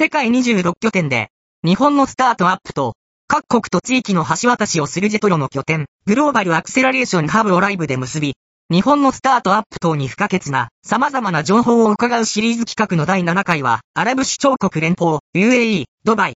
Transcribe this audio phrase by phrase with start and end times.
[0.00, 1.28] 世界26拠点で、
[1.62, 2.94] 日本のスタートアップと、
[3.28, 8.34] 各国と地域の橋渡しをするジェトロの拠点、グローバルアクセラレーションハブをライブで結び、
[8.70, 16.28] 日本のスタートアップ等に不可欠な様々な情報を伺うシリーズ企画の第7回は、アラブ首長国連邦、UAE、ドバイ、